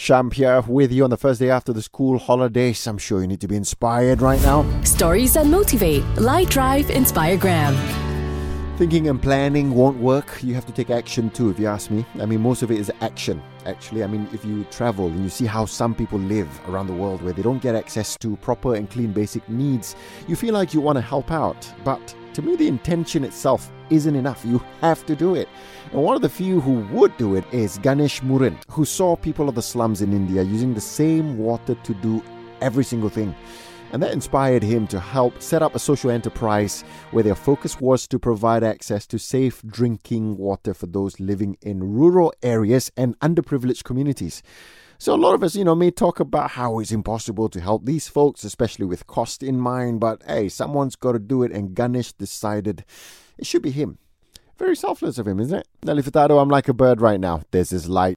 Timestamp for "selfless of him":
54.76-55.40